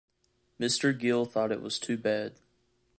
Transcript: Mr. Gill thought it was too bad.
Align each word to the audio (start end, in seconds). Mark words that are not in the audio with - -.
Mr. 0.59 0.97
Gill 0.97 1.25
thought 1.25 1.51
it 1.51 1.61
was 1.61 1.77
too 1.77 1.95
bad. 1.95 2.33